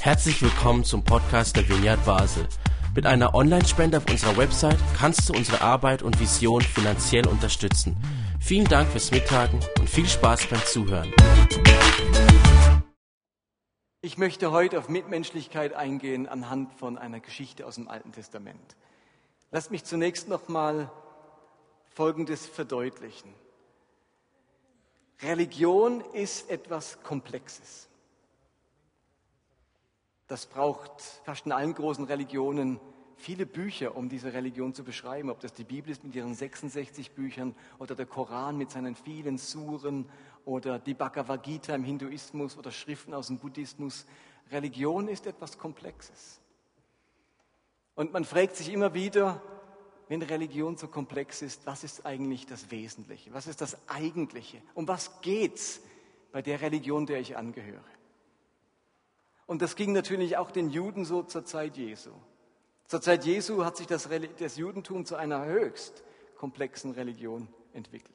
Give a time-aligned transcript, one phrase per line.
[0.00, 2.46] Herzlich willkommen zum Podcast der Vineyard Basel.
[2.94, 7.96] Mit einer Online-Spende auf unserer Website kannst du unsere Arbeit und Vision finanziell unterstützen.
[8.40, 11.12] Vielen Dank fürs Mittagen und viel Spaß beim Zuhören.
[14.00, 18.76] Ich möchte heute auf Mitmenschlichkeit eingehen anhand von einer Geschichte aus dem Alten Testament.
[19.50, 20.90] Lasst mich zunächst nochmal
[21.90, 23.34] Folgendes verdeutlichen.
[25.22, 27.88] Religion ist etwas Komplexes.
[30.28, 32.80] Das braucht fast in allen großen Religionen
[33.16, 35.30] viele Bücher, um diese Religion zu beschreiben.
[35.30, 39.38] Ob das die Bibel ist mit ihren 66 Büchern oder der Koran mit seinen vielen
[39.38, 40.08] Suren
[40.44, 44.06] oder die Bhagavad Gita im Hinduismus oder Schriften aus dem Buddhismus.
[44.50, 46.40] Religion ist etwas Komplexes.
[47.94, 49.40] Und man fragt sich immer wieder,
[50.08, 53.32] wenn Religion so komplex ist, was ist eigentlich das Wesentliche?
[53.32, 54.60] Was ist das Eigentliche?
[54.74, 55.80] Um was geht's
[56.30, 57.82] bei der Religion, der ich angehöre?
[59.46, 62.10] Und das ging natürlich auch den Juden so zur Zeit Jesu.
[62.86, 64.08] Zur Zeit Jesu hat sich das,
[64.38, 66.04] das Judentum zu einer höchst
[66.36, 68.12] komplexen Religion entwickelt.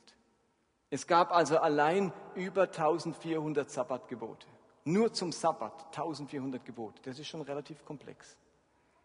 [0.90, 4.48] Es gab also allein über 1400 Sabbatgebote.
[4.84, 7.02] Nur zum Sabbat 1400 Gebote.
[7.04, 8.36] Das ist schon relativ komplex.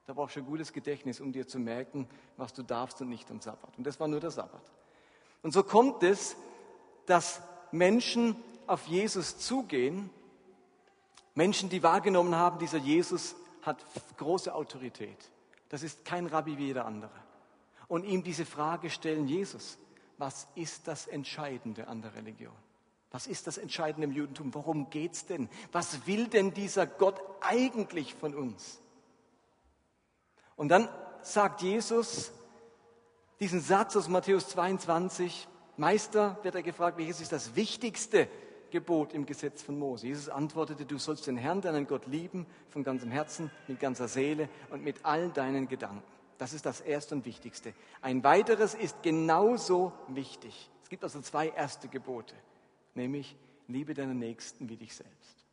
[0.06, 3.30] Da brauchst du ein gutes Gedächtnis, um dir zu merken, was du darfst und nicht
[3.30, 3.77] am Sabbat.
[3.77, 4.62] Und das war nur der Sabbat.
[5.42, 6.36] Und so kommt es,
[7.06, 10.10] dass Menschen auf Jesus zugehen,
[11.36, 13.84] Menschen, die wahrgenommen haben, dieser Jesus hat
[14.16, 15.30] große Autorität.
[15.68, 17.10] Das ist kein Rabbi wie jeder andere.
[17.88, 19.78] Und ihm diese Frage stellen, Jesus,
[20.18, 22.54] was ist das Entscheidende an der Religion?
[23.10, 24.54] Was ist das Entscheidende im Judentum?
[24.54, 25.48] Worum geht's denn?
[25.72, 28.80] Was will denn dieser Gott eigentlich von uns?
[30.56, 30.88] Und dann
[31.20, 32.32] sagt Jesus
[33.40, 38.26] diesen Satz aus Matthäus 22, Meister, wird er gefragt, welches ist das wichtigste
[38.70, 40.06] Gebot im Gesetz von Mose?
[40.06, 44.48] Jesus antwortete, du sollst den Herrn, deinen Gott lieben, von ganzem Herzen, mit ganzer Seele
[44.70, 46.03] und mit all deinen Gedanken.
[46.39, 47.72] Das ist das Erste und Wichtigste.
[48.03, 50.71] Ein weiteres ist genauso wichtig.
[50.82, 52.34] Es gibt also zwei erste Gebote,
[52.94, 53.37] nämlich
[53.69, 55.44] liebe deinen Nächsten wie dich selbst.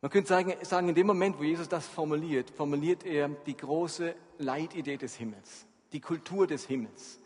[0.00, 4.14] Man könnte sagen, sagen, in dem Moment, wo Jesus das formuliert, formuliert er die große
[4.38, 7.20] Leitidee des Himmels, die Kultur des Himmels.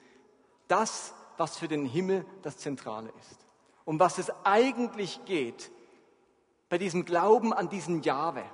[0.69, 3.48] Das, was für den Himmel das Zentrale ist.
[3.89, 5.71] Um was es eigentlich geht
[6.69, 8.45] bei diesem Glauben an diesen Jahwe,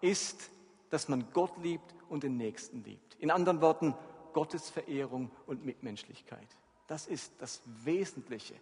[0.00, 0.52] ist,
[0.88, 3.16] dass man Gott liebt und den Nächsten liebt.
[3.16, 3.96] In anderen Worten,
[4.34, 6.46] Gottes Verehrung und Mitmenschlichkeit.
[6.86, 8.54] Das ist das Wesentliche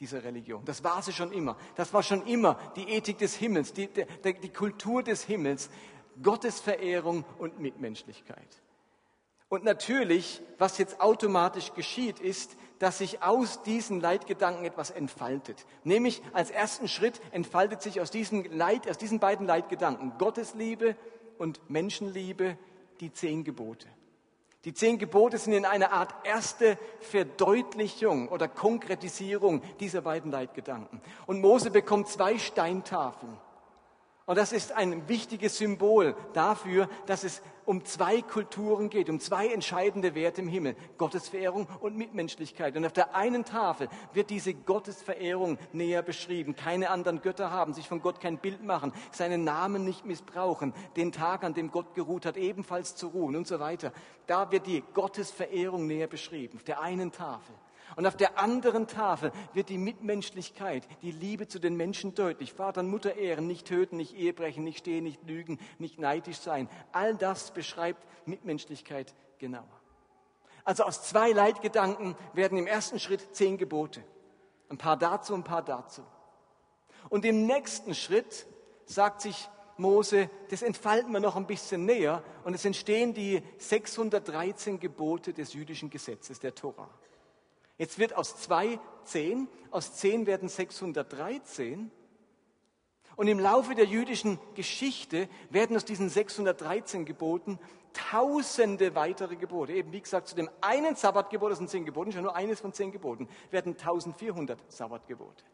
[0.00, 0.64] dieser Religion.
[0.64, 1.56] Das war sie schon immer.
[1.76, 5.70] Das war schon immer die Ethik des Himmels, die, die, die Kultur des Himmels,
[6.20, 8.60] Gottes Verehrung und Mitmenschlichkeit.
[9.48, 15.64] Und natürlich, was jetzt automatisch geschieht, ist, dass sich aus diesen Leitgedanken etwas entfaltet.
[15.84, 20.96] Nämlich als ersten Schritt entfaltet sich aus diesen, Leit, aus diesen beiden Leitgedanken Gottesliebe
[21.38, 22.58] und Menschenliebe
[23.00, 23.88] die zehn Gebote.
[24.64, 31.00] Die zehn Gebote sind in einer Art erste Verdeutlichung oder Konkretisierung dieser beiden Leitgedanken.
[31.26, 33.38] Und Mose bekommt zwei Steintafeln.
[34.24, 39.48] Und das ist ein wichtiges Symbol dafür, dass es um zwei Kulturen geht, um zwei
[39.48, 42.76] entscheidende Werte im Himmel, Gottesverehrung und Mitmenschlichkeit.
[42.76, 46.56] Und auf der einen Tafel wird diese Gottesverehrung näher beschrieben.
[46.56, 51.12] Keine anderen Götter haben, sich von Gott kein Bild machen, seinen Namen nicht missbrauchen, den
[51.12, 53.92] Tag, an dem Gott geruht hat, ebenfalls zu ruhen und so weiter.
[54.26, 57.54] Da wird die Gottesverehrung näher beschrieben, auf der einen Tafel.
[57.96, 62.52] Und auf der anderen Tafel wird die Mitmenschlichkeit, die Liebe zu den Menschen deutlich.
[62.52, 66.68] Vater und Mutter ehren, nicht töten, nicht Ehebrechen, nicht stehen, nicht lügen, nicht neidisch sein.
[66.92, 69.64] All das beschreibt Mitmenschlichkeit genauer.
[70.62, 74.04] Also aus zwei Leitgedanken werden im ersten Schritt zehn Gebote.
[74.68, 76.02] Ein paar dazu, ein paar dazu.
[77.08, 78.46] Und im nächsten Schritt
[78.84, 79.48] sagt sich
[79.78, 85.54] Mose, das entfalten wir noch ein bisschen näher und es entstehen die 613 Gebote des
[85.54, 86.88] jüdischen Gesetzes, der Tora.
[87.78, 91.90] Jetzt wird aus zwei zehn, aus zehn werden 613.
[93.16, 97.58] Und im Laufe der jüdischen Geschichte werden aus diesen 613 Geboten
[97.92, 99.72] tausende weitere Gebote.
[99.72, 102.72] Eben wie gesagt, zu dem einen Sabbatgebot, das sind zehn Gebote, schon nur eines von
[102.72, 105.44] zehn Geboten, werden 1400 Sabbatgebote.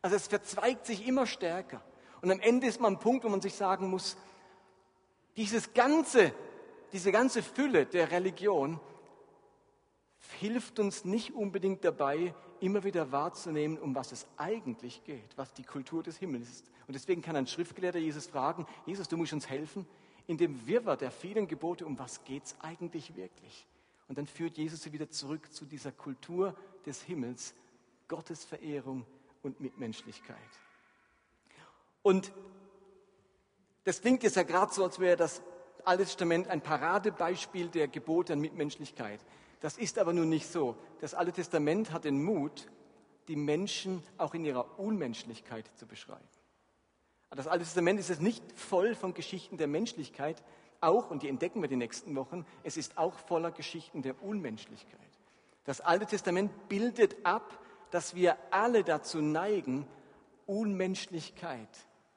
[0.00, 1.82] Also es verzweigt sich immer stärker.
[2.22, 4.16] Und am Ende ist man ein Punkt, wo man sich sagen muss,
[5.36, 6.32] dieses ganze,
[6.92, 8.80] diese ganze Fülle der Religion
[10.42, 15.62] hilft uns nicht unbedingt dabei, immer wieder wahrzunehmen, um was es eigentlich geht, was die
[15.62, 16.70] Kultur des Himmels ist.
[16.86, 19.86] Und deswegen kann ein Schriftgelehrter Jesus fragen, Jesus, du musst uns helfen,
[20.26, 23.66] in dem Wirrwarr der vielen Gebote, um was geht es eigentlich wirklich?
[24.08, 26.54] Und dann führt Jesus sie wieder zurück zu dieser Kultur
[26.84, 27.54] des Himmels,
[28.08, 29.06] Gottes Verehrung
[29.42, 30.36] und Mitmenschlichkeit.
[32.02, 32.32] Und
[33.84, 35.42] Das klingt jetzt ja gerade so, als wäre das
[35.84, 39.18] Alte Testament ein Paradebeispiel der Gebote der Mitmenschlichkeit.
[39.62, 40.76] Das ist aber nun nicht so.
[41.00, 42.66] Das Alte Testament hat den Mut,
[43.28, 46.28] die Menschen auch in ihrer Unmenschlichkeit zu beschreiben.
[47.30, 50.42] Das Alte Testament ist es nicht voll von Geschichten der Menschlichkeit,
[50.80, 54.98] auch, und die entdecken wir die nächsten Wochen, es ist auch voller Geschichten der Unmenschlichkeit.
[55.64, 57.56] Das Alte Testament bildet ab,
[57.92, 59.86] dass wir alle dazu neigen,
[60.44, 61.68] Unmenschlichkeit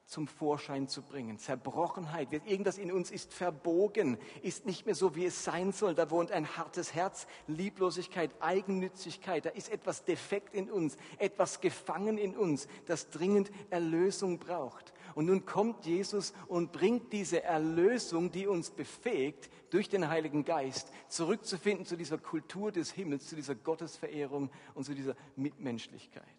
[0.06, 1.40] zum Vorschein zu bringen.
[1.40, 5.96] Zerbrochenheit, irgendwas in uns ist verbogen, ist nicht mehr so, wie es sein soll.
[5.96, 9.46] Da wohnt ein hartes Herz, Lieblosigkeit, Eigennützigkeit.
[9.46, 14.94] Da ist etwas defekt in uns, etwas gefangen in uns, das dringend Erlösung braucht.
[15.16, 20.92] Und nun kommt Jesus und bringt diese Erlösung, die uns befähigt, durch den Heiligen Geist
[21.08, 26.35] zurückzufinden zu dieser Kultur des Himmels, zu dieser Gottesverehrung und zu dieser Mitmenschlichkeit.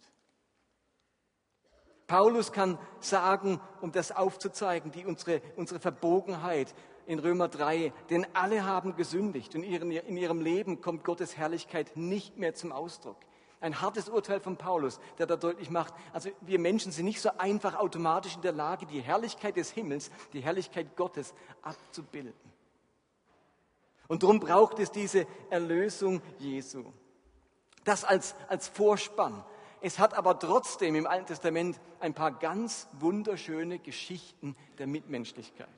[2.06, 6.74] Paulus kann sagen, um das aufzuzeigen, die unsere, unsere Verbogenheit
[7.06, 12.36] in Römer 3, denn alle haben gesündigt und in ihrem Leben kommt Gottes Herrlichkeit nicht
[12.36, 13.16] mehr zum Ausdruck.
[13.60, 17.30] Ein hartes Urteil von Paulus, der da deutlich macht, also wir Menschen sind nicht so
[17.38, 22.34] einfach automatisch in der Lage, die Herrlichkeit des Himmels, die Herrlichkeit Gottes abzubilden.
[24.08, 26.84] Und darum braucht es diese Erlösung Jesu.
[27.84, 29.44] Das als, als Vorspann.
[29.86, 35.68] Es hat aber trotzdem im Alten Testament ein paar ganz wunderschöne Geschichten der Mitmenschlichkeit.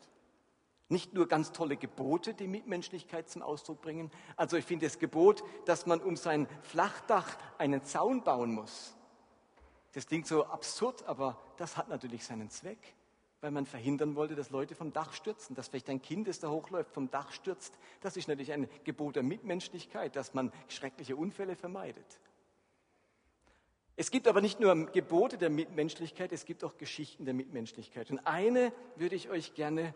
[0.89, 4.11] Nicht nur ganz tolle Gebote, die Mitmenschlichkeit zum Ausdruck bringen.
[4.35, 8.97] Also ich finde das Gebot, dass man um sein Flachdach einen Zaun bauen muss.
[9.93, 12.95] Das klingt so absurd, aber das hat natürlich seinen Zweck,
[13.43, 16.49] weil man verhindern wollte, dass Leute vom Dach stürzen, dass vielleicht ein Kind, das da
[16.49, 17.79] hochläuft, vom Dach stürzt.
[18.01, 22.21] Das ist natürlich ein Gebot der Mitmenschlichkeit, dass man schreckliche Unfälle vermeidet.
[24.01, 28.13] Es gibt aber nicht nur Gebote der Mitmenschlichkeit, es gibt auch Geschichten der Mitmenschlichkeit.
[28.13, 29.93] Und eine würde ich euch gerne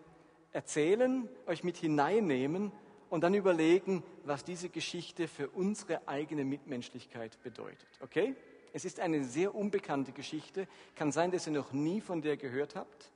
[0.51, 2.73] erzählen, euch mit hineinnehmen
[3.11, 7.87] und dann überlegen, was diese Geschichte für unsere eigene Mitmenschlichkeit bedeutet.
[8.01, 8.35] Okay?
[8.73, 10.67] Es ist eine sehr unbekannte Geschichte.
[10.97, 13.13] Kann sein, dass ihr noch nie von der gehört habt.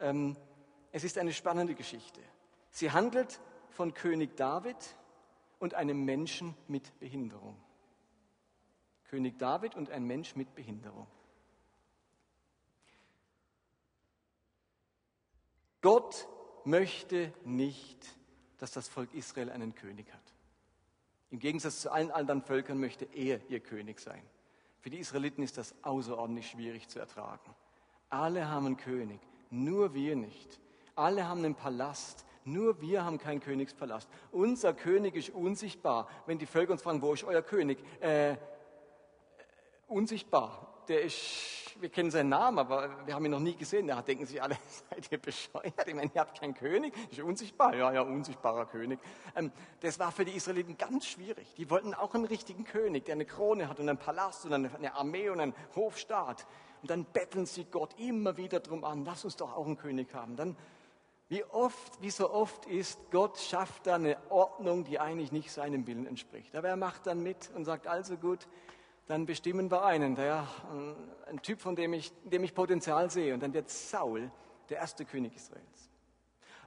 [0.00, 0.36] Ähm,
[0.90, 2.20] es ist eine spannende Geschichte.
[2.72, 3.38] Sie handelt
[3.70, 4.96] von König David
[5.60, 7.56] und einem Menschen mit Behinderung.
[9.08, 11.06] König David und ein Mensch mit Behinderung.
[15.80, 16.28] Gott
[16.64, 18.04] möchte nicht,
[18.58, 20.34] dass das Volk Israel einen König hat.
[21.30, 24.22] Im Gegensatz zu allen anderen Völkern möchte er ihr König sein.
[24.80, 27.54] Für die Israeliten ist das außerordentlich schwierig zu ertragen.
[28.08, 29.20] Alle haben einen König,
[29.50, 30.60] nur wir nicht.
[30.94, 34.08] Alle haben einen Palast, nur wir haben keinen Königspalast.
[34.30, 36.08] Unser König ist unsichtbar.
[36.26, 37.78] Wenn die Völker uns fragen, wo ist euer König?
[38.00, 38.36] Äh,
[39.86, 40.84] unsichtbar.
[40.88, 43.88] Der ist wir kennen seinen Namen, aber wir haben ihn noch nie gesehen.
[43.88, 44.56] Da denken sich alle,
[44.90, 45.86] seid ihr bescheuert?
[45.86, 47.74] Ich meine, ihr habt keinen König, ist unsichtbar.
[47.74, 48.98] Ja, ja, unsichtbarer König.
[49.34, 51.54] Ähm, das war für die Israeliten ganz schwierig.
[51.56, 54.94] Die wollten auch einen richtigen König, der eine Krone hat und einen Palast und eine
[54.94, 56.46] Armee und einen Hofstaat.
[56.82, 60.12] Und dann betteln sie Gott immer wieder drum an, lass uns doch auch einen König
[60.14, 60.36] haben.
[60.36, 60.56] Dann,
[61.28, 65.86] wie oft, wie so oft ist, Gott schafft da eine Ordnung, die eigentlich nicht seinem
[65.86, 66.54] Willen entspricht.
[66.54, 68.46] Aber er macht dann mit und sagt, also gut,
[69.06, 70.46] dann bestimmen wir einen, der,
[71.26, 73.34] ein Typ, von dem ich, dem ich Potenzial sehe.
[73.34, 74.30] Und dann wird Saul
[74.68, 75.90] der erste König Israels.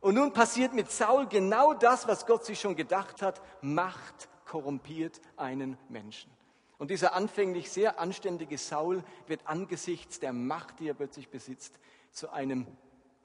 [0.01, 3.41] Und nun passiert mit Saul genau das, was Gott sich schon gedacht hat.
[3.61, 6.31] Macht korrumpiert einen Menschen.
[6.77, 11.77] Und dieser anfänglich sehr anständige Saul wird angesichts der Macht, die er plötzlich besitzt,
[12.11, 12.65] zu einem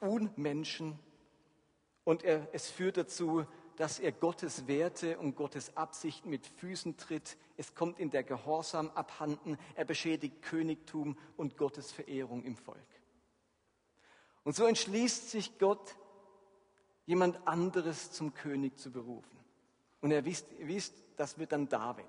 [0.00, 0.98] Unmenschen.
[2.02, 7.36] Und er, es führt dazu, dass er Gottes Werte und Gottes Absichten mit Füßen tritt.
[7.56, 9.58] Es kommt in der Gehorsam abhanden.
[9.74, 12.78] Er beschädigt Königtum und Gottes Verehrung im Volk.
[14.42, 15.96] Und so entschließt sich Gott,
[17.06, 19.38] jemand anderes zum König zu berufen.
[20.00, 22.06] Und er wisst, wisst, das wird dann David.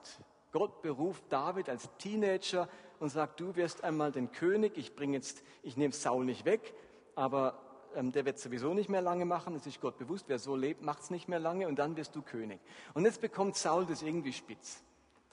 [0.52, 5.44] Gott beruft David als Teenager und sagt, du wirst einmal den König, ich bringe jetzt,
[5.64, 6.74] ich nehme Saul nicht weg,
[7.14, 7.62] aber
[7.96, 10.82] ähm, der wird sowieso nicht mehr lange machen, das ist Gott bewusst, wer so lebt,
[10.82, 12.60] macht es nicht mehr lange und dann wirst du König.
[12.94, 14.84] Und jetzt bekommt Saul das irgendwie spitz.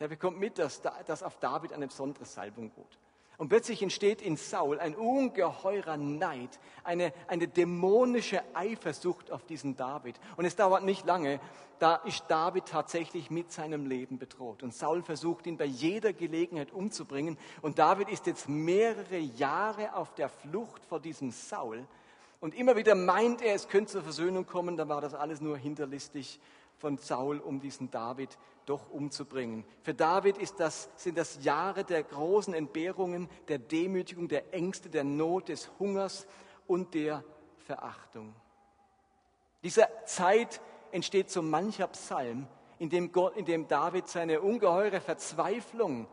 [0.02, 2.98] Der bekommt mit, dass, dass auf David eine besondere Salbung ruht.
[3.38, 10.18] Und plötzlich entsteht in Saul ein ungeheurer Neid, eine, eine dämonische Eifersucht auf diesen David.
[10.36, 11.38] Und es dauert nicht lange,
[11.78, 14.64] da ist David tatsächlich mit seinem Leben bedroht.
[14.64, 17.38] Und Saul versucht ihn bei jeder Gelegenheit umzubringen.
[17.60, 21.86] Und David ist jetzt mehrere Jahre auf der Flucht vor diesem Saul.
[22.40, 25.56] Und immer wieder meint er, es könnte zur Versöhnung kommen, dann war das alles nur
[25.56, 26.40] hinterlistig
[26.82, 28.36] von Saul, um diesen David
[28.66, 29.64] doch umzubringen.
[29.82, 35.48] Für David das, sind das Jahre der großen Entbehrungen, der Demütigung, der Ängste, der Not,
[35.48, 36.26] des Hungers
[36.66, 37.22] und der
[37.58, 38.34] Verachtung.
[39.62, 40.60] Dieser Zeit
[40.90, 42.48] entsteht so mancher Psalm,
[42.80, 46.08] in dem, Gott, in dem David seine ungeheure Verzweiflung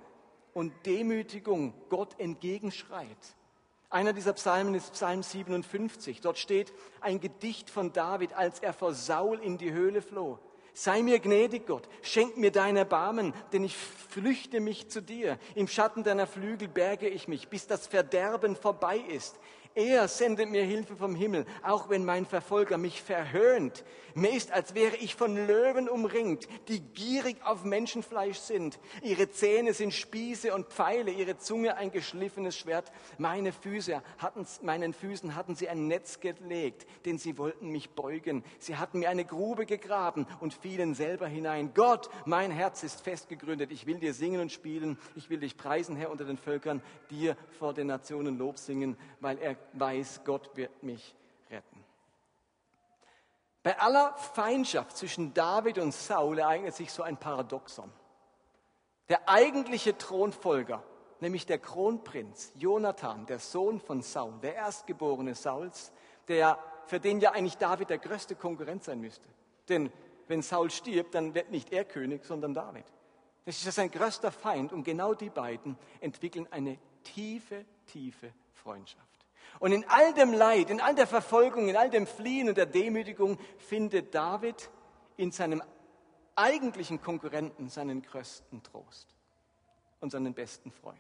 [0.54, 3.18] und Demütigung Gott entgegenschreit.
[3.90, 6.22] Einer dieser Psalmen ist Psalm 57.
[6.22, 6.72] Dort steht
[7.02, 10.38] ein Gedicht von David, als er vor Saul in die Höhle floh.
[10.74, 15.38] Sei mir gnädig, Gott, schenk mir dein Erbarmen, denn ich flüchte mich zu dir.
[15.56, 19.40] Im Schatten deiner Flügel berge ich mich, bis das Verderben vorbei ist.
[19.76, 23.84] Er sendet mir Hilfe vom Himmel, auch wenn mein Verfolger mich verhöhnt.
[24.16, 28.80] Mir ist, als wäre ich von Löwen umringt, die gierig auf Menschenfleisch sind.
[29.04, 32.92] Ihre Zähne sind Spieße und Pfeile, ihre Zunge ein geschliffenes Schwert.
[33.18, 38.44] Meine Füße hatten, meinen Füßen hatten sie ein Netz gelegt, denn sie wollten mich beugen.
[38.58, 41.74] Sie hatten mir eine Grube gegraben und fielen selber hinein.
[41.76, 43.72] Gott, mein Herz ist festgegründet.
[43.72, 44.98] Ich will dir singen und spielen.
[45.16, 49.38] Ich will dich preisen, Herr, unter den Völkern, dir vor den Nationen Lob singen, weil
[49.38, 51.16] er weiß, Gott wird mich
[51.50, 51.84] retten.
[53.64, 57.92] Bei aller Feindschaft zwischen David und Saul ereignet sich so ein Paradoxon.
[59.10, 60.84] Der eigentliche Thronfolger,
[61.20, 65.92] nämlich der Kronprinz Jonathan, der Sohn von Saul, der Erstgeborene Sauls,
[66.28, 69.28] der, für den ja eigentlich David der größte Konkurrent sein müsste.
[69.68, 69.92] Denn
[70.28, 72.86] wenn Saul stirbt, dann wird nicht er König, sondern David.
[73.46, 79.19] Das ist ja sein größter Feind und genau die beiden entwickeln eine tiefe, tiefe Freundschaft.
[79.58, 82.68] Und in all dem Leid, in all der Verfolgung, in all dem Fliehen und der
[82.68, 84.70] Demütigung findet David
[85.18, 85.64] in seinem
[86.36, 89.14] eigentlichen Konkurrenten seinen größten Trost
[90.00, 90.98] und seinen besten Freund.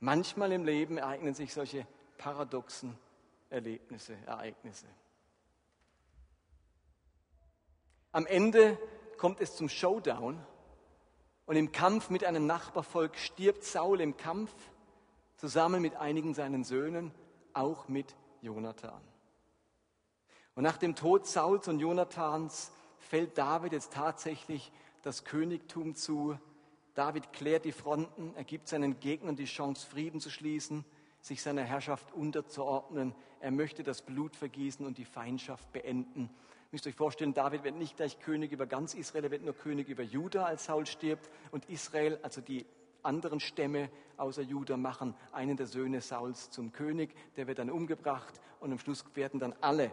[0.00, 1.86] Manchmal im Leben ereignen sich solche
[2.18, 2.98] paradoxen
[3.48, 4.86] Erlebnisse, Ereignisse.
[8.12, 8.78] Am Ende
[9.16, 10.44] kommt es zum Showdown
[11.46, 14.54] und im Kampf mit einem Nachbarvolk stirbt Saul im Kampf
[15.44, 17.12] zusammen mit einigen seinen Söhnen,
[17.52, 19.02] auch mit Jonathan.
[20.54, 24.72] Und nach dem Tod Sauls und Jonathans fällt David jetzt tatsächlich
[25.02, 26.38] das Königtum zu.
[26.94, 30.82] David klärt die Fronten, er gibt seinen Gegnern die Chance, Frieden zu schließen,
[31.20, 33.14] sich seiner Herrschaft unterzuordnen.
[33.40, 36.22] Er möchte das Blut vergießen und die Feindschaft beenden.
[36.22, 39.52] Ihr müsst euch vorstellen, David wird nicht gleich König über ganz Israel, er wird nur
[39.52, 41.28] König über Juda, als Saul stirbt.
[41.50, 42.64] Und Israel, also die
[43.04, 48.40] anderen Stämme außer Juda machen einen der Söhne Sauls zum König, der wird dann umgebracht
[48.60, 49.90] und am Schluss werden dann alle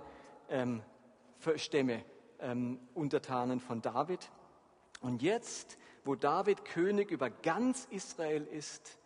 [0.50, 0.82] ähm,
[1.56, 2.04] Stämme
[2.40, 4.30] ähm, Untertanen von David.
[5.02, 8.98] Und jetzt, wo David König über ganz Israel ist,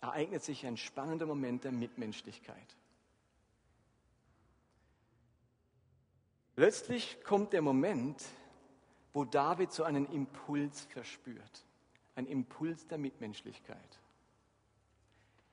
[0.00, 2.76] ereignet sich ein spannender Moment der Mitmenschlichkeit.
[6.54, 8.22] Plötzlich kommt der Moment,
[9.12, 11.64] wo David so einen Impuls verspürt
[12.14, 14.00] ein Impuls der Mitmenschlichkeit.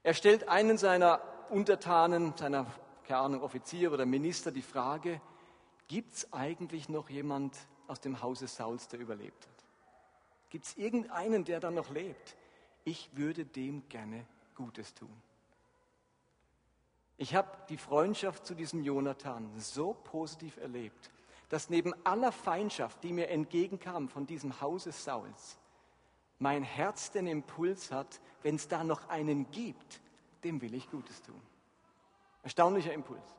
[0.04, 2.66] Er stellt einen seiner Untertanen, seiner,
[3.04, 5.22] keine Ahnung, Offiziere oder Minister die Frage,
[5.88, 7.56] gibt es eigentlich noch jemand
[7.88, 9.66] aus dem Hause Sauls, der überlebt hat?
[10.50, 12.36] Gibt es irgendeinen, der da noch lebt?
[12.86, 14.25] Ich würde dem gerne
[14.56, 15.13] Gutes tun.
[17.18, 21.12] Ich habe die Freundschaft zu diesem Jonathan so positiv erlebt,
[21.50, 25.59] dass neben aller Feindschaft, die mir entgegenkam von diesem Hause Sauls,
[26.39, 30.01] mein Herz den Impuls hat, wenn es da noch einen gibt,
[30.43, 31.39] dem will ich Gutes tun.
[32.43, 33.36] Erstaunlicher Impuls.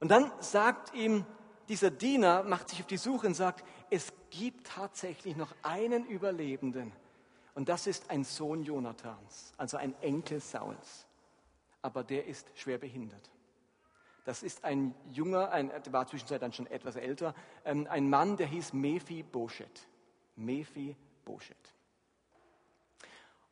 [0.00, 1.24] Und dann sagt ihm
[1.68, 6.92] dieser Diener, macht sich auf die Suche und sagt, es gibt tatsächlich noch einen Überlebenden.
[7.54, 11.06] Und das ist ein Sohn Jonathans, also ein Enkel Sauls.
[11.82, 13.30] Aber der ist schwer behindert.
[14.24, 18.36] Das ist ein junger, ein, der war zwischenzeitlich dann schon etwas älter, ähm, ein Mann,
[18.36, 19.88] der hieß Mephi Boshet.
[20.36, 21.56] Mephibosheth.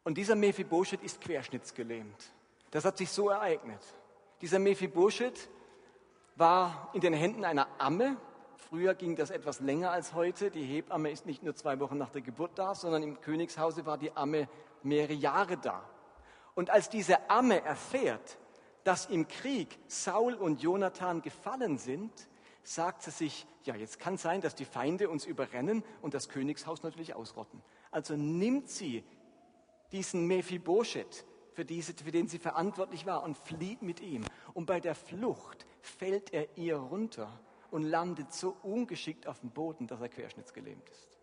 [0.02, 2.32] Und dieser Mephibosheth ist querschnittsgelähmt.
[2.70, 3.82] Das hat sich so ereignet.
[4.40, 5.48] Dieser Mephibosheth
[6.36, 8.16] war in den Händen einer Amme.
[8.56, 10.50] Früher ging das etwas länger als heute.
[10.50, 13.98] Die Hebamme ist nicht nur zwei Wochen nach der Geburt da, sondern im Königshause war
[13.98, 14.48] die Amme
[14.82, 15.84] mehrere Jahre da.
[16.54, 18.38] Und als diese Amme erfährt,
[18.84, 22.12] dass im Krieg Saul und Jonathan gefallen sind,
[22.62, 26.82] sagt sie sich, ja, jetzt kann sein, dass die Feinde uns überrennen und das Königshaus
[26.82, 27.62] natürlich ausrotten.
[27.90, 29.04] Also nimmt sie
[29.92, 34.24] diesen Mephibosheth, für, diese, für den sie verantwortlich war, und flieht mit ihm.
[34.54, 37.40] Und bei der Flucht fällt er ihr runter
[37.70, 41.18] und landet so ungeschickt auf dem Boden, dass er querschnittsgelähmt ist.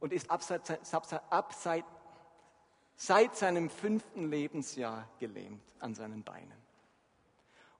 [0.00, 0.70] Und ist ab seit,
[1.30, 1.84] ab seit,
[2.96, 6.67] seit seinem fünften Lebensjahr gelähmt an seinen Beinen.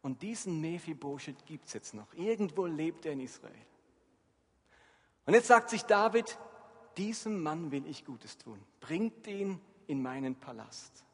[0.02, 2.12] Und diesen Mephibosheth gibt es jetzt noch.
[2.14, 3.54] Irgendwo lebt er in Israel.
[5.26, 6.38] Und jetzt sagt sich David,
[6.96, 8.60] diesem Mann will ich Gutes tun.
[8.80, 11.04] Bringt ihn in meinen Palast.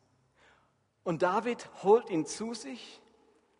[1.02, 3.00] Und David holt ihn zu sich,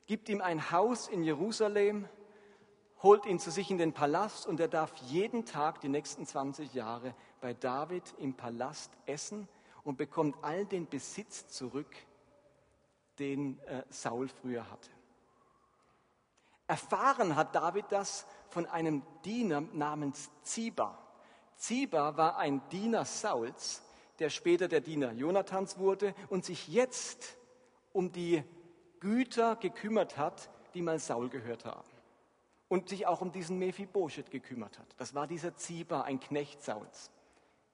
[0.07, 2.09] gibt ihm ein Haus in Jerusalem,
[3.03, 6.73] holt ihn zu sich in den Palast und er darf jeden Tag die nächsten 20
[6.73, 9.47] Jahre bei David im Palast essen
[9.85, 11.95] und bekommt all den Besitz zurück,
[13.19, 14.91] den äh, Saul früher hatte.
[16.67, 20.99] Erfahren hat David das von einem Diener namens Ziba.
[21.57, 23.83] Ziba war ein Diener Sauls,
[24.19, 27.37] der später der Diener Jonathans wurde und sich jetzt
[27.93, 28.43] um die
[29.01, 31.89] Güter gekümmert hat, die mal Saul gehört haben.
[32.69, 34.87] Und sich auch um diesen Mephibosheth gekümmert hat.
[34.97, 37.11] Das war dieser Ziba, ein Knecht Sauls.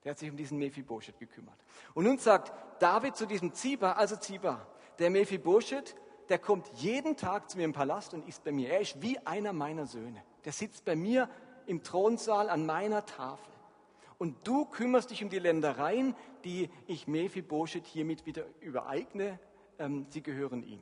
[0.03, 1.59] Der hat sich um diesen Mephibosheth gekümmert.
[1.95, 4.67] Und nun sagt David zu diesem Ziba, also Ziba,
[4.99, 5.95] der Mephibosheth,
[6.31, 8.71] der kommt jeden Tag zu mir im Palast und isst bei mir.
[8.71, 10.23] Er ist wie einer meiner Söhne.
[10.45, 11.29] Der sitzt bei mir
[11.67, 13.53] im Thronsaal an meiner Tafel.
[14.17, 19.41] Und du kümmerst dich um die Ländereien, die ich Mephibosheth hiermit wieder übereigne.
[19.79, 20.81] Ähm, sie gehören ihm.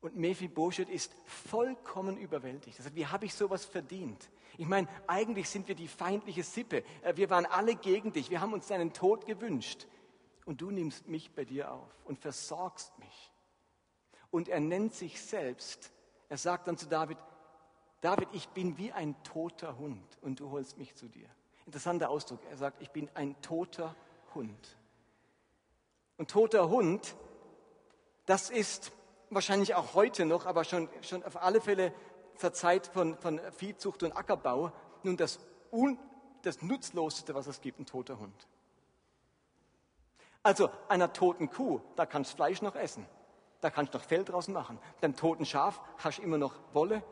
[0.00, 2.78] Und Mephibosheth ist vollkommen überwältigt.
[2.78, 4.30] Er sagt, wie habe ich sowas verdient?
[4.56, 6.84] Ich meine, eigentlich sind wir die feindliche Sippe.
[7.02, 8.30] Äh, wir waren alle gegen dich.
[8.30, 9.86] Wir haben uns deinen Tod gewünscht.
[10.44, 13.32] Und du nimmst mich bei dir auf und versorgst mich.
[14.30, 15.92] Und er nennt sich selbst.
[16.28, 17.18] Er sagt dann zu David,
[18.00, 21.28] David, ich bin wie ein toter Hund und du holst mich zu dir.
[21.66, 22.40] Interessanter Ausdruck.
[22.50, 23.94] Er sagt, ich bin ein toter
[24.34, 24.76] Hund.
[26.16, 27.14] Und toter Hund,
[28.26, 28.92] das ist
[29.30, 31.92] wahrscheinlich auch heute noch, aber schon, schon auf alle Fälle
[32.36, 34.72] zur Zeit von, von Viehzucht und Ackerbau,
[35.02, 35.38] nun das,
[35.72, 35.98] Un,
[36.42, 38.48] das Nutzloseste, was es gibt, ein toter Hund.
[40.42, 43.06] Also einer toten Kuh, da kannst du Fleisch noch essen.
[43.60, 44.78] Da kannst du noch Fell draus machen.
[45.00, 47.02] Beim toten Schaf hast du immer noch Wolle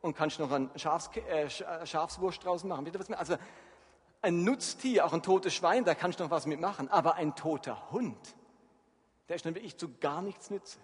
[0.00, 2.90] und kannst noch ein Schafs, äh, äh Schafswurst draus machen.
[3.16, 3.36] Also
[4.22, 6.88] ein Nutztier, auch ein totes Schwein, da kannst du noch was mitmachen.
[6.88, 8.36] Aber ein toter Hund,
[9.28, 10.78] der ist dann wirklich zu gar nichts nütze.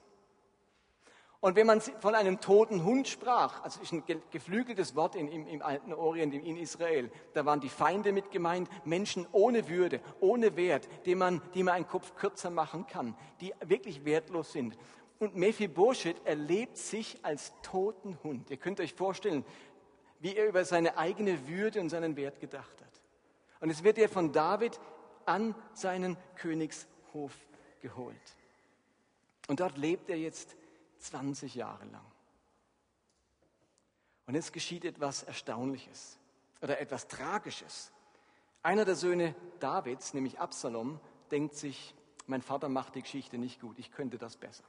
[1.40, 5.46] Und wenn man von einem toten Hund sprach, also ist ein geflügeltes Wort in, im,
[5.46, 10.00] im, alten Orient, in, in Israel, da waren die Feinde mit gemeint, Menschen ohne Würde,
[10.18, 14.76] ohne Wert, die man, die man einen Kopf kürzer machen kann, die wirklich wertlos sind.
[15.18, 18.50] Und Mephibosheth erlebt sich als toten Hund.
[18.50, 19.44] Ihr könnt euch vorstellen,
[20.20, 23.00] wie er über seine eigene Würde und seinen Wert gedacht hat.
[23.60, 24.78] Und es wird er von David
[25.26, 27.34] an seinen Königshof
[27.80, 28.16] geholt.
[29.48, 30.56] Und dort lebt er jetzt
[30.98, 32.04] 20 Jahre lang.
[34.26, 36.18] Und jetzt geschieht etwas Erstaunliches
[36.60, 37.92] oder etwas Tragisches.
[38.62, 41.00] Einer der Söhne Davids, nämlich Absalom,
[41.30, 41.94] denkt sich,
[42.26, 44.64] mein Vater macht die Geschichte nicht gut, ich könnte das besser.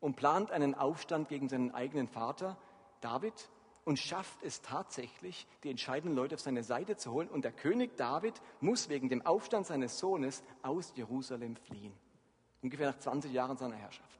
[0.00, 2.56] Und plant einen Aufstand gegen seinen eigenen Vater,
[3.00, 3.50] David,
[3.84, 7.28] und schafft es tatsächlich, die entscheidenden Leute auf seine Seite zu holen.
[7.28, 11.94] Und der König David muss wegen dem Aufstand seines Sohnes aus Jerusalem fliehen.
[12.60, 14.18] Ungefähr nach 20 Jahren seiner Herrschaft.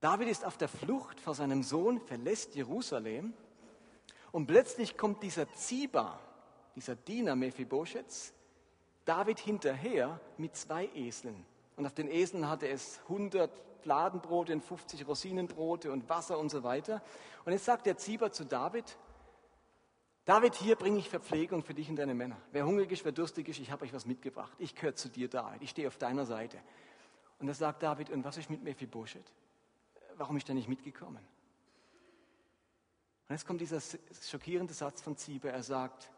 [0.00, 3.32] David ist auf der Flucht vor seinem Sohn, verlässt Jerusalem
[4.32, 6.18] und plötzlich kommt dieser Ziba,
[6.74, 8.34] dieser Diener Mephibosheths,
[9.04, 11.46] David hinterher mit zwei Eseln.
[11.76, 16.62] Und auf den Eseln hatte es 100 Fladenbrote und 50 Rosinenbrote und Wasser und so
[16.62, 17.02] weiter.
[17.44, 18.96] Und jetzt sagt der Ziba zu David,
[20.24, 22.36] David, hier bringe ich Verpflegung für dich und deine Männer.
[22.52, 24.52] Wer hungrig ist, wer durstig ist, ich habe euch was mitgebracht.
[24.58, 25.62] Ich gehöre zu dir, David.
[25.62, 26.58] Ich stehe auf deiner Seite.
[27.40, 29.32] Und da sagt David, und was ist mit Mephibosheth?
[30.16, 31.24] warum ist er nicht mitgekommen?
[33.28, 33.80] Und jetzt kommt dieser
[34.20, 35.48] schockierende Satz von Ziba.
[35.48, 36.10] Er sagt,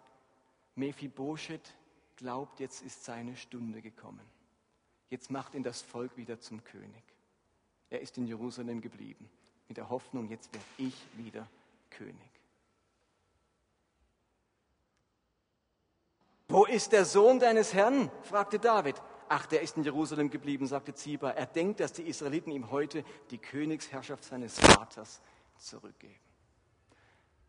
[0.74, 1.74] Mephibosheth
[2.16, 4.20] glaubt, jetzt ist seine Stunde gekommen.
[5.10, 7.02] Jetzt macht ihn das Volk wieder zum König.
[7.90, 9.30] Er ist in Jerusalem geblieben,
[9.68, 11.48] mit der Hoffnung, jetzt werde ich wieder
[11.90, 12.34] König.
[16.48, 18.10] Wo ist der Sohn deines Herrn?
[18.22, 19.00] fragte David.
[19.28, 21.30] Ach, der ist in Jerusalem geblieben, sagte Ziba.
[21.30, 25.22] Er denkt, dass die Israeliten ihm heute die Königsherrschaft seines Vaters
[25.58, 26.20] zurückgeben.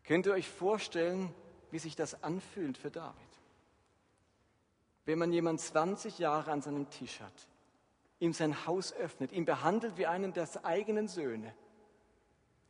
[0.04, 1.34] Könnt ihr euch vorstellen,
[1.72, 3.25] wie sich das anfühlt für David?
[5.06, 7.48] Wenn man jemand 20 Jahre an seinem Tisch hat,
[8.20, 11.54] ihm sein Haus öffnet, ihn behandelt wie einen der eigenen Söhne.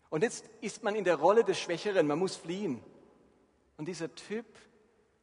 [0.10, 2.84] Und jetzt ist man in der Rolle des Schwächeren, man muss fliehen.
[3.78, 4.46] Und dieser Typ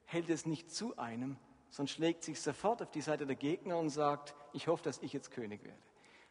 [0.05, 1.37] hält es nicht zu einem,
[1.71, 5.13] sondern schlägt sich sofort auf die Seite der Gegner und sagt, ich hoffe, dass ich
[5.13, 5.79] jetzt König werde.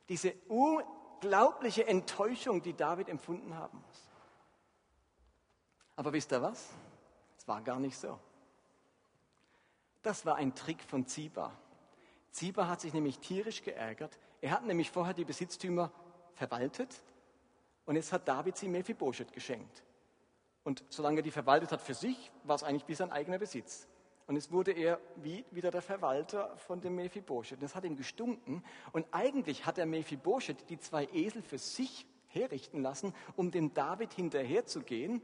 [0.10, 4.10] Diese unglaubliche Enttäuschung, die David empfunden haben muss.
[5.96, 6.70] Aber wisst ihr was?
[7.38, 8.20] Es war gar nicht so.
[10.02, 11.52] Das war ein Trick von Ziba.
[12.32, 14.18] Ziba hat sich nämlich tierisch geärgert.
[14.42, 15.92] Er hat nämlich vorher die Besitztümer
[16.34, 17.04] verwaltet
[17.86, 19.84] und jetzt hat David sie Mephibosheth geschenkt.
[20.64, 23.88] Und solange er die verwaltet hat für sich, war es eigentlich wie sein eigener Besitz.
[24.28, 27.62] Und es wurde er wie wieder der Verwalter von dem Mephibosheth.
[27.62, 28.64] Das hat ihm gestunken.
[28.94, 34.14] Und eigentlich hat der Mephibosheth die zwei Esel für sich herrichten lassen, um dem David
[34.14, 35.22] hinterherzugehen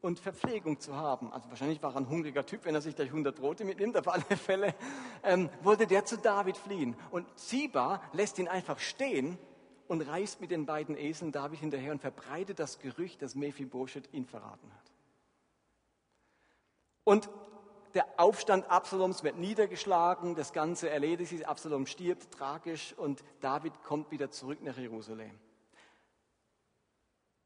[0.00, 1.32] und Verpflegung zu haben.
[1.32, 3.96] Also wahrscheinlich war er ein hungriger Typ, wenn er sich gleich 100 Brote mitnimmt.
[3.96, 4.74] Auf alle Fälle
[5.22, 6.96] ähm, wollte der zu David fliehen.
[7.10, 9.38] Und Ziba lässt ihn einfach stehen
[9.88, 14.26] und reist mit den beiden Eseln David hinterher und verbreitet das Gerücht, dass Mephibosheth ihn
[14.26, 14.92] verraten hat.
[17.04, 17.28] Und
[17.94, 24.10] der Aufstand Absaloms wird niedergeschlagen, das Ganze erledigt sich, Absalom stirbt tragisch und David kommt
[24.10, 25.38] wieder zurück nach Jerusalem.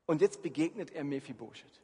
[0.06, 1.80] Und jetzt begegnet er Mephibosheth.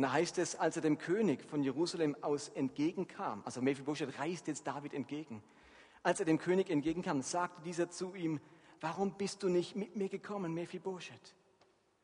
[0.00, 4.46] Und da heißt es, als er dem König von Jerusalem aus entgegenkam, also Mephibosheth reist
[4.46, 5.42] jetzt David entgegen,
[6.02, 8.40] als er dem König entgegenkam, sagte dieser zu ihm,
[8.80, 11.34] warum bist du nicht mit mir gekommen, Mephibosheth?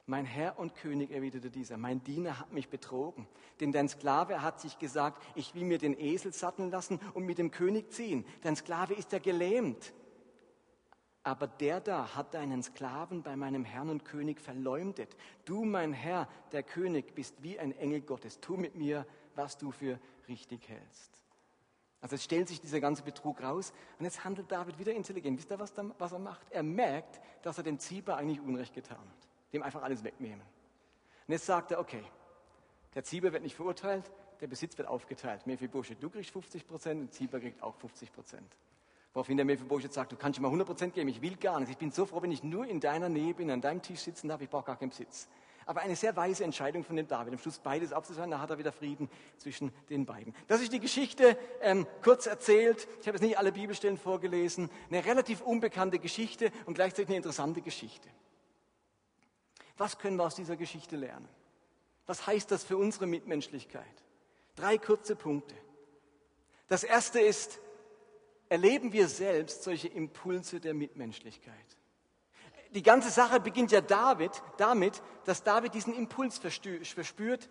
[0.04, 3.26] Mein Herr und König, erwiderte dieser, mein Diener hat mich betrogen,
[3.60, 7.38] denn dein Sklave hat sich gesagt, ich will mir den Esel satteln lassen und mit
[7.38, 8.26] dem König ziehen.
[8.42, 9.94] Dein Sklave ist ja gelähmt.
[11.26, 15.16] Aber der da hat deinen Sklaven bei meinem Herrn und König verleumdet.
[15.44, 18.38] Du, mein Herr, der König, bist wie ein Engel Gottes.
[18.38, 21.20] Tu mit mir, was du für richtig hältst.
[22.00, 25.36] Also es stellt sich dieser ganze Betrug raus und jetzt handelt David wieder intelligent.
[25.36, 26.46] Wisst ihr, was, da, was er macht?
[26.50, 29.28] Er merkt, dass er dem Ziba eigentlich Unrecht getan hat.
[29.52, 30.46] Dem einfach alles wegnehmen.
[31.26, 32.04] Und jetzt sagt er, okay,
[32.94, 35.44] der Ziba wird nicht verurteilt, der Besitz wird aufgeteilt.
[35.44, 38.56] Mephibosheth, du kriegst 50 Prozent und Ziba kriegt auch 50 Prozent.
[39.16, 41.72] Woraufhin der Mephibosheth sagt, du kannst mir mal 100% geben, ich will gar nichts.
[41.72, 44.28] Ich bin so froh, wenn ich nur in deiner Nähe bin, an deinem Tisch sitzen
[44.28, 45.26] darf, ich brauche gar keinen Besitz.
[45.64, 48.58] Aber eine sehr weise Entscheidung von dem David, am Schluss beides abzusagen, da hat er
[48.58, 50.34] wieder Frieden zwischen den beiden.
[50.48, 52.86] Das ist die Geschichte, ähm, kurz erzählt.
[53.00, 54.68] Ich habe jetzt nicht alle Bibelstellen vorgelesen.
[54.90, 58.10] Eine relativ unbekannte Geschichte und gleichzeitig eine interessante Geschichte.
[59.78, 61.26] Was können wir aus dieser Geschichte lernen?
[62.04, 63.86] Was heißt das für unsere Mitmenschlichkeit?
[64.56, 65.54] Drei kurze Punkte.
[66.68, 67.60] Das erste ist,
[68.48, 71.54] erleben wir selbst solche Impulse der Mitmenschlichkeit.
[72.70, 77.48] Die ganze Sache beginnt ja David, damit, dass David diesen Impuls verspürt,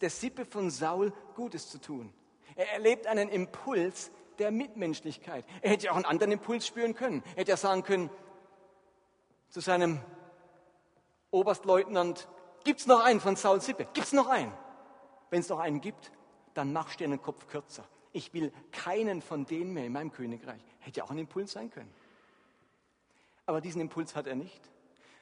[0.00, 2.12] der Sippe von Saul Gutes zu tun.
[2.54, 5.44] Er erlebt einen Impuls der Mitmenschlichkeit.
[5.62, 7.22] Er hätte auch einen anderen Impuls spüren können.
[7.34, 8.10] Er hätte ja sagen können
[9.48, 10.00] zu seinem
[11.30, 12.28] Oberstleutnant,
[12.64, 13.86] gibt's noch einen von Saul Sippe?
[13.94, 14.52] Gibt's noch einen?
[15.30, 16.12] Wenn es noch einen gibt,
[16.54, 20.12] dann machst du dir den Kopf kürzer ich will keinen von denen mehr in meinem
[20.12, 20.62] Königreich.
[20.80, 21.92] Hätte ja auch ein Impuls sein können.
[23.46, 24.60] Aber diesen Impuls hat er nicht,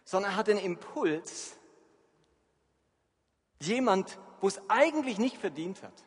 [0.05, 1.57] sondern er hat den Impuls,
[3.61, 6.05] jemand, wo es eigentlich nicht verdient hat,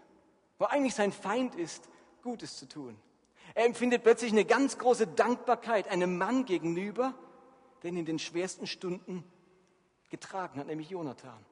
[0.60, 1.90] wo eigentlich sein Feind ist,
[2.22, 2.98] Gutes zu tun.
[3.54, 7.14] Er empfindet plötzlich eine ganz große Dankbarkeit einem Mann gegenüber,
[7.82, 9.24] der ihn in den schwersten Stunden
[10.10, 11.46] getragen hat, nämlich Jonathan.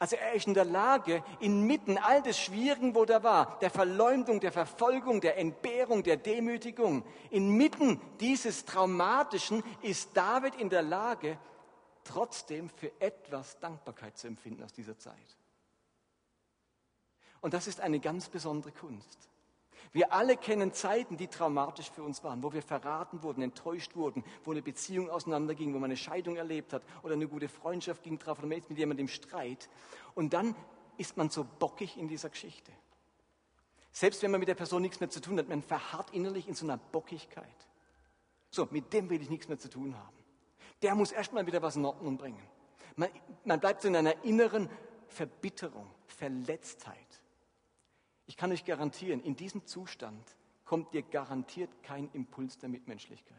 [0.00, 4.38] Also er ist in der Lage, inmitten all des Schwierigen, wo da war, der Verleumdung,
[4.38, 11.36] der Verfolgung, der Entbehrung, der Demütigung, inmitten dieses Traumatischen ist David in der Lage,
[12.04, 15.36] trotzdem für etwas Dankbarkeit zu empfinden aus dieser Zeit.
[17.40, 19.28] Und das ist eine ganz besondere Kunst.
[19.92, 24.24] Wir alle kennen Zeiten, die traumatisch für uns waren, wo wir verraten wurden, enttäuscht wurden,
[24.44, 28.18] wo eine Beziehung auseinanderging, wo man eine Scheidung erlebt hat oder eine gute Freundschaft ging
[28.18, 29.68] drauf oder man ist mit jemandem im Streit.
[30.14, 30.54] Und dann
[30.98, 32.72] ist man so bockig in dieser Geschichte.
[33.90, 36.54] Selbst wenn man mit der Person nichts mehr zu tun hat, man verharrt innerlich in
[36.54, 37.46] so einer Bockigkeit.
[38.50, 40.16] So, mit dem will ich nichts mehr zu tun haben.
[40.82, 42.42] Der muss erstmal wieder was in Ordnung bringen.
[42.96, 43.08] Man,
[43.44, 44.68] man bleibt so in einer inneren
[45.08, 46.96] Verbitterung, Verletztheit.
[48.28, 50.36] Ich kann euch garantieren, in diesem Zustand
[50.66, 53.36] kommt dir garantiert kein Impuls der Mitmenschlichkeit.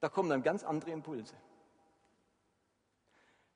[0.00, 1.36] Da kommen dann ganz andere Impulse.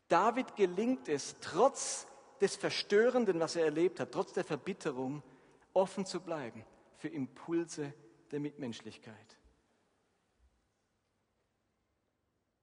[0.09, 2.07] David gelingt es, trotz
[2.42, 5.22] des Verstörenden, was er erlebt hat, trotz der Verbitterung,
[5.72, 6.64] offen zu bleiben
[6.98, 7.94] für Impulse
[8.31, 9.38] der Mitmenschlichkeit.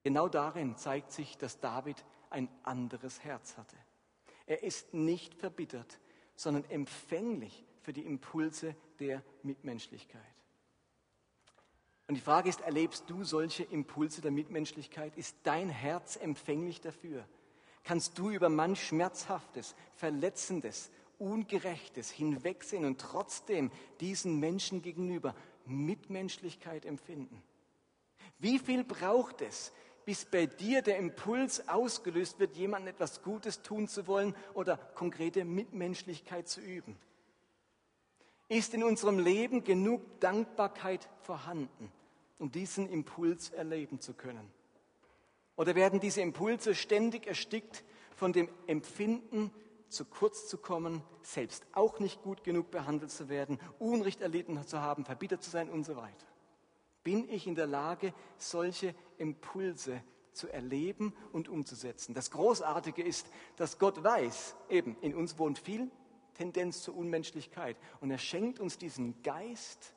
[0.03, 3.75] Genau darin zeigt sich, dass David ein anderes Herz hatte.
[4.45, 5.99] Er ist nicht verbittert,
[6.35, 10.21] sondern empfänglich für die Impulse der Mitmenschlichkeit.
[12.07, 15.15] Und die Frage ist, erlebst du solche Impulse der Mitmenschlichkeit?
[15.17, 17.25] Ist dein Herz empfänglich dafür?
[17.83, 27.41] Kannst du über manch Schmerzhaftes, Verletzendes, Ungerechtes hinwegsehen und trotzdem diesen Menschen gegenüber Mitmenschlichkeit empfinden?
[28.39, 29.71] Wie viel braucht es,
[30.05, 35.45] bis bei dir der Impuls ausgelöst wird, jemandem etwas Gutes tun zu wollen oder konkrete
[35.45, 36.97] Mitmenschlichkeit zu üben?
[38.49, 41.91] Ist in unserem Leben genug Dankbarkeit vorhanden,
[42.39, 44.51] um diesen Impuls erleben zu können?
[45.55, 47.83] Oder werden diese Impulse ständig erstickt
[48.15, 49.51] von dem Empfinden
[49.89, 54.81] zu kurz zu kommen, selbst auch nicht gut genug behandelt zu werden, Unrecht erlitten zu
[54.81, 56.25] haben, verbittert zu sein und so weiter?
[57.03, 62.13] Bin ich in der Lage, solche Impulse zu erleben und umzusetzen?
[62.13, 65.91] Das Großartige ist, dass Gott weiß, eben in uns wohnt viel
[66.33, 69.93] Tendenz zur Unmenschlichkeit und er schenkt uns diesen Geist,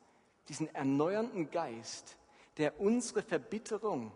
[0.49, 2.17] diesen erneuernden Geist,
[2.57, 4.11] der unsere Verbitterung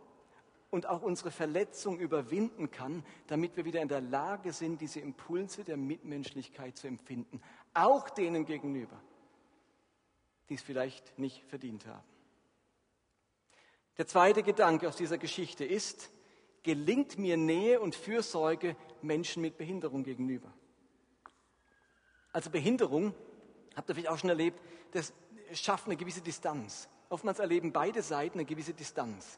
[0.70, 5.64] und auch unsere Verletzung überwinden kann, damit wir wieder in der Lage sind, diese Impulse
[5.64, 7.42] der Mitmenschlichkeit zu empfinden,
[7.74, 9.00] auch denen gegenüber,
[10.50, 12.11] die es vielleicht nicht verdient haben.
[14.02, 16.10] Der zweite Gedanke aus dieser Geschichte ist,
[16.64, 20.52] gelingt mir Nähe und Fürsorge Menschen mit Behinderung gegenüber?
[22.34, 23.14] Also Behinderung,
[23.76, 24.60] habt ihr vielleicht auch schon erlebt,
[24.94, 25.14] das
[25.54, 26.90] schafft eine gewisse Distanz.
[27.10, 29.38] Oftmals erleben beide Seiten eine gewisse Distanz.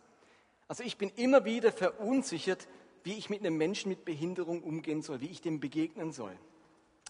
[0.69, 2.69] Also ich bin immer wieder verunsichert,
[3.03, 6.39] wie ich mit einem Menschen mit Behinderung umgehen soll, wie ich dem begegnen soll.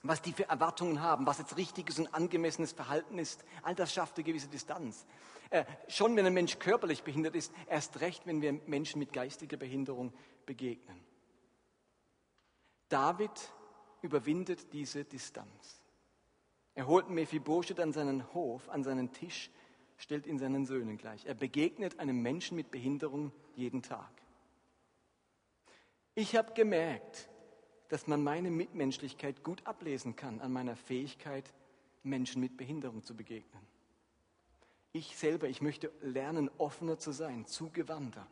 [0.03, 3.43] Was die für Erwartungen haben, was jetzt richtiges und angemessenes Verhalten ist.
[3.63, 5.05] All das schafft eine gewisse Distanz.
[5.49, 9.57] Äh, schon wenn ein Mensch körperlich behindert ist, erst recht, wenn wir Menschen mit geistiger
[9.57, 10.13] Behinderung
[10.45, 10.99] begegnen.
[12.89, 13.31] David
[14.01, 15.81] überwindet diese Distanz.
[16.75, 19.49] Er holt Mephibosheth an seinen Hof, an seinen Tisch
[19.97, 21.25] stellt ihn seinen Söhnen gleich.
[21.25, 24.11] Er begegnet einem Menschen mit Behinderung jeden Tag.
[26.15, 27.29] Ich habe gemerkt,
[27.93, 31.53] dass man meine Mitmenschlichkeit gut ablesen kann an meiner Fähigkeit,
[32.01, 33.61] Menschen mit Behinderung zu begegnen.
[34.93, 38.25] Ich selber, ich möchte lernen, offener zu sein, zugewandter,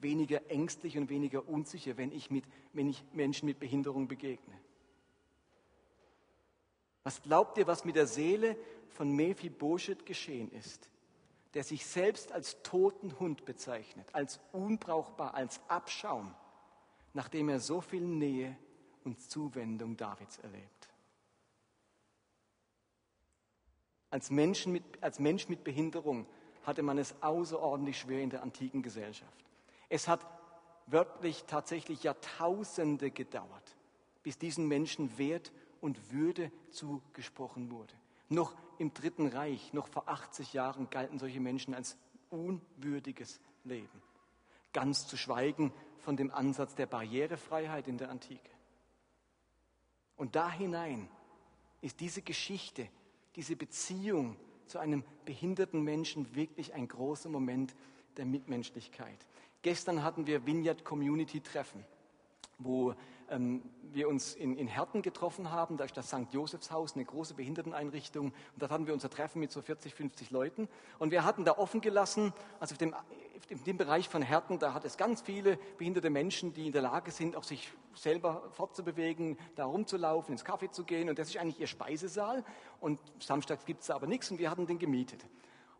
[0.00, 4.54] weniger ängstlich und weniger unsicher, wenn ich, mit, wenn ich Menschen mit Behinderung begegne.
[7.02, 8.54] Was glaubt ihr, was mit der Seele
[8.90, 10.90] von Mephibosheth geschehen ist,
[11.54, 16.34] der sich selbst als toten Hund bezeichnet, als unbrauchbar, als Abschaum,
[17.14, 18.58] nachdem er so viel Nähe
[19.04, 20.88] und Zuwendung Davids erlebt.
[24.10, 26.26] Als, Menschen mit, als Mensch mit Behinderung
[26.64, 29.44] hatte man es außerordentlich schwer in der antiken Gesellschaft.
[29.88, 30.26] Es hat
[30.86, 33.76] wörtlich tatsächlich Jahrtausende gedauert,
[34.22, 37.94] bis diesen Menschen Wert und Würde zugesprochen wurde.
[38.28, 41.96] Noch im Dritten Reich, noch vor 80 Jahren galten solche Menschen als
[42.30, 44.02] unwürdiges Leben.
[44.72, 48.50] Ganz zu schweigen von dem Ansatz der Barrierefreiheit in der Antike.
[50.20, 51.08] Und da hinein
[51.80, 52.86] ist diese Geschichte,
[53.36, 57.74] diese Beziehung zu einem behinderten Menschen wirklich ein großer Moment
[58.18, 59.16] der Mitmenschlichkeit.
[59.62, 61.86] Gestern hatten wir Vineyard Community Treffen,
[62.58, 62.94] wo
[63.30, 65.78] ähm, wir uns in, in Herten getroffen haben.
[65.78, 66.32] Da ist das St.
[66.32, 68.26] Josefshaus, eine große Behinderteneinrichtung.
[68.26, 70.68] Und dort hatten wir unser Treffen mit so 40, 50 Leuten.
[70.98, 72.94] Und wir hatten da offen gelassen, also auf dem,
[73.48, 76.82] in dem Bereich von Herten, da hat es ganz viele behinderte Menschen, die in der
[76.82, 81.08] Lage sind, auch sich selber fortzubewegen, da rumzulaufen, ins Kaffee zu gehen.
[81.08, 82.44] Und das ist eigentlich ihr Speisesaal.
[82.80, 85.24] Und samstags gibt es da aber nichts und wir hatten den gemietet.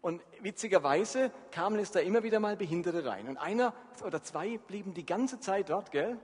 [0.02, 3.28] Und witzigerweise kamen es da immer wieder mal Behinderte rein.
[3.28, 6.18] Und einer oder zwei blieben die ganze Zeit dort, gell?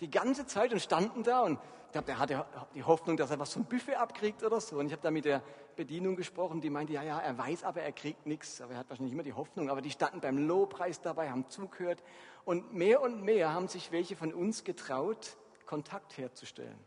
[0.00, 3.38] die ganze Zeit und standen da und ich glaube, der hatte die Hoffnung, dass er
[3.38, 4.78] was vom Buffet abkriegt oder so.
[4.78, 5.42] Und ich habe da mit der
[5.76, 8.60] Bedienung gesprochen, die meinte, ja, ja, er weiß, aber er kriegt nichts.
[8.60, 9.70] Aber er hat wahrscheinlich immer die Hoffnung.
[9.70, 12.02] Aber die standen beim Lobpreis dabei, haben zugehört.
[12.44, 16.78] Und mehr und mehr haben sich welche von uns getraut, Kontakt herzustellen.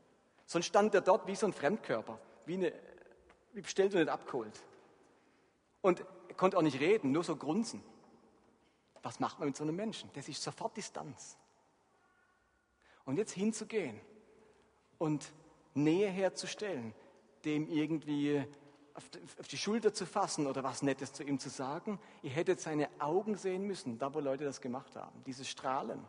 [0.46, 2.74] Sonst stand er dort wie so ein Fremdkörper, wie, eine,
[3.54, 4.60] wie bestellt und nicht abgeholt.
[5.82, 7.84] Und er konnte auch nicht reden, nur so grunzen.
[9.02, 10.12] Was macht man mit so einem Menschen?
[10.14, 11.38] Der sich sofort Distanz.
[13.06, 14.00] Und jetzt hinzugehen
[14.98, 15.32] und
[15.76, 16.94] Nähe herzustellen,
[17.44, 18.46] dem irgendwie
[18.96, 22.00] auf die Schulter zu fassen oder was Nettes zu ihm zu sagen.
[22.22, 26.00] Ihr hättet seine Augen sehen müssen, da wo Leute das gemacht haben, dieses Strahlen.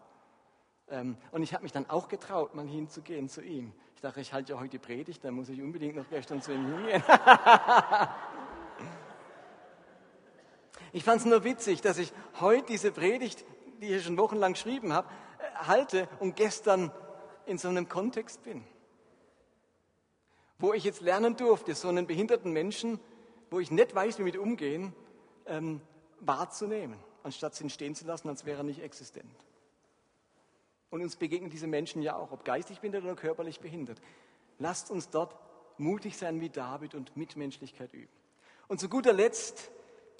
[0.89, 3.73] Ähm, und ich habe mich dann auch getraut, mal hinzugehen zu ihm.
[3.97, 6.53] Ich dachte, ich halte ja heute die Predigt, dann muss ich unbedingt noch gestern zu
[6.53, 7.03] ihm hingehen.
[10.93, 13.45] ich fand es nur witzig, dass ich heute diese Predigt,
[13.81, 15.09] die ich schon wochenlang geschrieben habe,
[15.55, 16.93] halte und gestern
[17.47, 18.65] in so einem Kontext bin.
[20.59, 22.99] Wo ich jetzt lernen durfte, so einen behinderten Menschen,
[23.51, 24.95] wo ich nicht weiß, wie mit umgehen,
[25.47, 25.81] ähm,
[26.21, 29.45] wahrzunehmen, anstatt ihn stehen zu lassen, als wäre er nicht existent.
[30.91, 34.01] Und uns begegnen diese Menschen ja auch, ob geistig behindert oder körperlich behindert.
[34.59, 35.37] Lasst uns dort
[35.79, 38.13] mutig sein wie David und Mitmenschlichkeit üben.
[38.69, 39.71] Und zu guter Letzt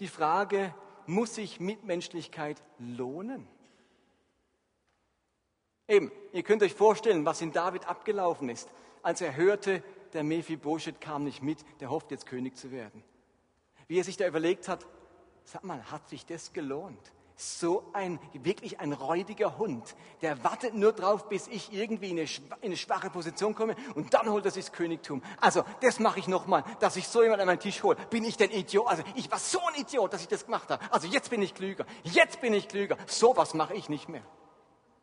[0.01, 0.75] die Frage,
[1.07, 3.49] muss sich Mitmenschlichkeit lohnen?
[5.89, 8.69] Eben, ihr könnt euch vorstellen, was in David abgelaufen ist,
[9.03, 9.83] als er hörte,
[10.17, 13.05] der Mephibosheth kam nicht mit, der hofft jetzt König zu werden.
[13.87, 14.85] Wie er sich da überlegt hat,
[15.45, 17.13] sag mal, hat sich das gelohnt?
[17.39, 22.29] So ein, wirklich ein räudiger Hund, der wartet nur drauf, bis ich irgendwie in eine,
[22.63, 25.23] in eine schwache Position komme und dann holt er sich das Königtum.
[25.39, 27.97] Also, das mache ich nochmal, dass ich so jemand an meinen Tisch hole.
[28.09, 28.89] Bin ich denn Idiot?
[28.89, 30.83] Also, ich war so ein Idiot, dass ich das gemacht habe.
[30.91, 31.85] Also, jetzt bin ich klüger.
[32.05, 32.97] Jetzt bin ich klüger.
[33.07, 34.25] So was mache ich nicht mehr.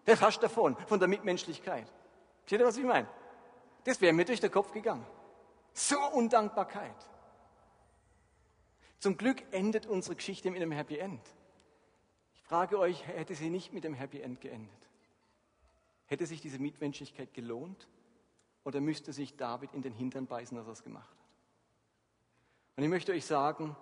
[0.08, 1.86] Der fasst davon, von der Mitmenschlichkeit.
[2.47, 3.08] Seht ihr, was ich meine?
[3.83, 5.05] Das wäre mir durch den Kopf gegangen.
[5.73, 6.95] So Undankbarkeit.
[8.99, 11.21] Zum Glück endet unsere Geschichte mit einem Happy End.
[12.35, 14.89] Ich frage euch, hätte sie nicht mit dem Happy End geendet?
[16.05, 17.87] Hätte sich diese Mitmenschlichkeit gelohnt?
[18.63, 21.17] Oder müsste sich David in den Hintern beißen, dass er es gemacht hat?
[22.77, 23.75] Und ich möchte euch sagen,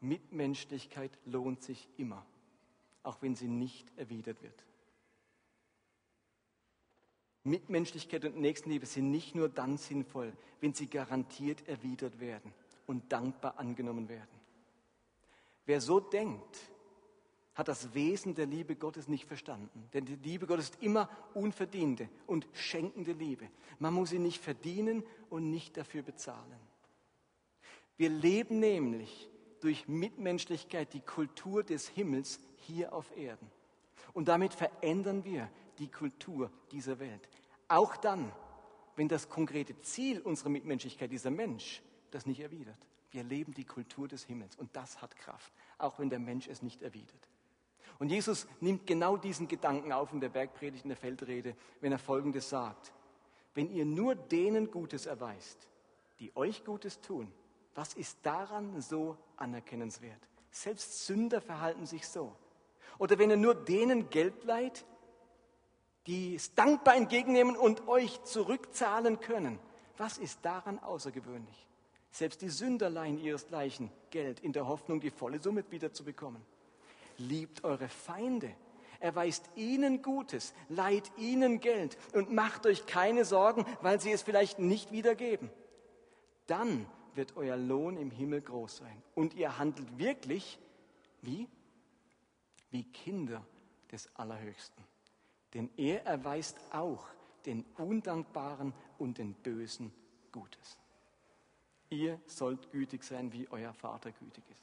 [0.00, 2.24] Mitmenschlichkeit lohnt sich immer,
[3.02, 4.64] auch wenn sie nicht erwidert wird.
[7.44, 12.52] Mitmenschlichkeit und Nächstenliebe sind nicht nur dann sinnvoll, wenn sie garantiert erwidert werden
[12.86, 14.38] und dankbar angenommen werden.
[15.66, 16.58] Wer so denkt,
[17.58, 19.88] hat das Wesen der Liebe Gottes nicht verstanden.
[19.92, 23.50] Denn die Liebe Gottes ist immer unverdiente und schenkende Liebe.
[23.80, 26.60] Man muss sie nicht verdienen und nicht dafür bezahlen.
[27.96, 29.28] Wir leben nämlich
[29.60, 33.50] durch Mitmenschlichkeit die Kultur des Himmels hier auf Erden.
[34.12, 37.28] Und damit verändern wir die Kultur dieser Welt.
[37.68, 38.32] Auch dann,
[38.96, 42.78] wenn das konkrete Ziel unserer Mitmenschlichkeit, dieser Mensch, das nicht erwidert.
[43.10, 46.62] Wir leben die Kultur des Himmels und das hat Kraft, auch wenn der Mensch es
[46.62, 47.28] nicht erwidert.
[47.98, 51.98] Und Jesus nimmt genau diesen Gedanken auf in der Bergpredigt, in der Feldrede, wenn er
[51.98, 52.92] Folgendes sagt.
[53.54, 55.68] Wenn ihr nur denen Gutes erweist,
[56.20, 57.32] die euch Gutes tun,
[57.74, 60.20] was ist daran so anerkennenswert?
[60.50, 62.36] Selbst Sünder verhalten sich so.
[62.98, 64.84] Oder wenn ihr nur denen Geld leiht,
[66.08, 69.58] die es dankbar entgegennehmen und euch zurückzahlen können.
[69.98, 71.68] Was ist daran außergewöhnlich?
[72.10, 76.40] Selbst die Sünder leihen ihresgleichen Geld in der Hoffnung, die volle Summe wiederzubekommen.
[77.18, 78.50] Liebt eure Feinde,
[79.00, 84.58] erweist ihnen Gutes, leiht ihnen Geld und macht euch keine Sorgen, weil sie es vielleicht
[84.58, 85.50] nicht wiedergeben.
[86.46, 90.58] Dann wird euer Lohn im Himmel groß sein und ihr handelt wirklich
[91.20, 91.48] wie?
[92.70, 93.44] Wie Kinder
[93.92, 94.84] des Allerhöchsten.
[95.54, 97.04] Denn er erweist auch
[97.46, 99.92] den Undankbaren und den Bösen
[100.32, 100.78] Gutes.
[101.90, 104.62] Ihr sollt gütig sein, wie euer Vater gütig ist.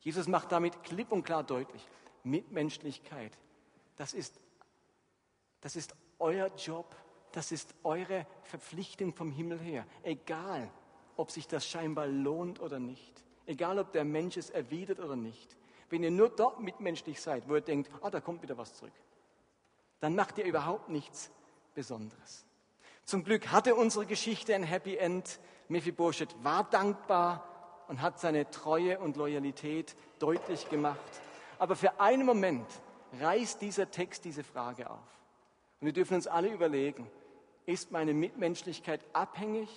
[0.00, 1.86] Jesus macht damit klipp und klar deutlich,
[2.24, 3.38] Mitmenschlichkeit,
[3.96, 4.40] das ist,
[5.60, 6.96] das ist euer Job,
[7.32, 9.86] das ist eure Verpflichtung vom Himmel her.
[10.02, 10.70] Egal,
[11.16, 13.22] ob sich das scheinbar lohnt oder nicht.
[13.46, 15.56] Egal, ob der Mensch es erwidert oder nicht.
[15.88, 18.92] Wenn ihr nur dort mitmenschlich seid, wo ihr denkt, ah, da kommt wieder was zurück,
[20.00, 21.30] dann macht ihr überhaupt nichts
[21.74, 22.44] Besonderes.
[23.04, 25.38] Zum Glück hatte unsere Geschichte ein Happy End.
[25.68, 30.98] Mephibosheth war dankbar und hat seine Treue und Loyalität deutlich gemacht.
[31.58, 32.66] Aber für einen Moment
[33.20, 35.20] reißt dieser Text diese Frage auf.
[35.80, 37.10] Und wir dürfen uns alle überlegen,
[37.64, 39.68] ist meine Mitmenschlichkeit abhängig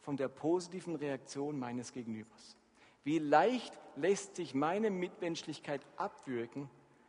[0.00, 2.56] von der positiven Reaktion meines Gegenübers?
[3.04, 6.68] Wie leicht lässt sich meine Mitmenschlichkeit abwürgen,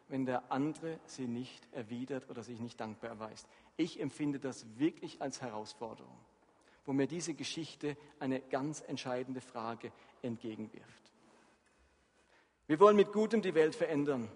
[0.09, 3.47] wenn der andere sie nicht erwidert oder sich nicht dankbar erweist.
[3.77, 6.17] Ich empfinde das wirklich als Herausforderung,
[6.85, 9.91] wo mir diese Geschichte eine ganz entscheidende Frage
[10.21, 11.11] entgegenwirft.
[12.67, 14.29] Wir wollen mit Gutem die Welt verändern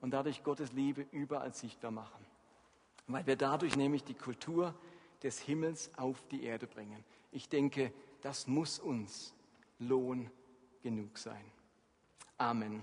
[0.00, 2.24] und dadurch Gottes Liebe überall sichtbar machen,
[3.06, 4.74] weil wir dadurch nämlich die Kultur
[5.22, 7.02] des Himmels auf die Erde bringen.
[7.32, 9.34] Ich denke, das muss uns
[9.78, 10.30] Lohn
[10.82, 11.44] genug sein.
[12.38, 12.82] Amen.